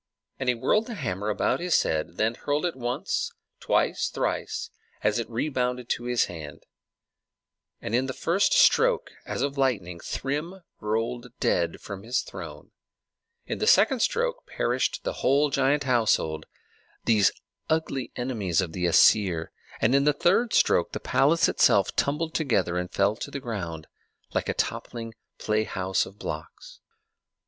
And 0.39 0.49
he 0.49 0.55
whirled 0.55 0.87
the 0.87 0.95
hammer 0.95 1.29
about 1.29 1.59
his 1.59 1.83
head, 1.83 2.17
then 2.17 2.33
hurled 2.33 2.65
it 2.65 2.75
once, 2.75 3.31
twice, 3.59 4.09
thrice, 4.09 4.71
as 5.03 5.19
it 5.19 5.29
rebounded 5.29 5.89
to 5.89 6.05
his 6.05 6.25
hand; 6.25 6.63
and 7.79 7.93
in 7.93 8.07
the 8.07 8.13
first 8.13 8.51
stroke, 8.51 9.11
as 9.27 9.43
of 9.43 9.59
lightning, 9.59 9.99
Thrym 9.99 10.61
rolled 10.79 11.27
dead 11.39 11.81
from 11.81 12.01
his 12.01 12.21
throne; 12.21 12.71
in 13.45 13.59
the 13.59 13.67
second 13.67 13.99
stroke 13.99 14.47
perished 14.47 15.03
the 15.03 15.13
whole 15.21 15.51
giant 15.51 15.83
household, 15.83 16.47
these 17.05 17.31
ugly 17.69 18.11
enemies 18.15 18.59
of 18.59 18.71
the 18.73 18.85
Æsir; 18.85 19.49
and 19.79 19.93
in 19.93 20.05
the 20.05 20.13
third 20.13 20.51
stroke 20.51 20.93
the 20.93 20.99
palace 20.99 21.47
itself 21.47 21.95
tumbled 21.95 22.33
together 22.33 22.75
and 22.79 22.91
fell 22.91 23.15
to 23.17 23.29
the 23.29 23.39
ground 23.39 23.85
like 24.33 24.49
a 24.49 24.55
toppling 24.55 25.13
play 25.37 25.63
house 25.63 26.07
of 26.07 26.17
blocks. 26.17 26.79